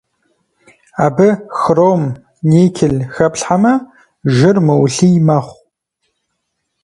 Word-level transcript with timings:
Абы 1.05 1.27
хром, 1.59 2.03
никель 2.49 2.99
хэплъхьэмэ, 3.13 3.73
жыр 4.35 4.57
мыулъий 4.65 5.17
мэхъу. 5.25 5.57